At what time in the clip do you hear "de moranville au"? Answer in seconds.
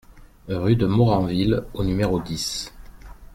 0.75-1.83